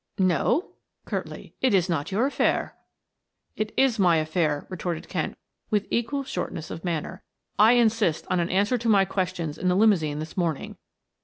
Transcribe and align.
"No," 0.17 0.71
curtly. 1.05 1.53
"It 1.61 1.75
is 1.75 1.87
not 1.87 2.11
your 2.11 2.25
affair." 2.25 2.75
"It 3.55 3.71
is 3.77 3.99
my 3.99 4.15
affair," 4.15 4.65
retorted 4.67 5.07
Kent 5.07 5.37
with 5.69 5.85
equally 5.91 6.25
shortness 6.25 6.71
of 6.71 6.83
manner. 6.83 7.21
"I 7.59 7.73
insist 7.73 8.25
on 8.27 8.39
an 8.39 8.49
answer 8.49 8.79
to 8.79 8.89
my 8.89 9.05
questions 9.05 9.59
in 9.59 9.67
the 9.67 9.75
limousine 9.75 10.17
this 10.17 10.35
morning. 10.35 10.77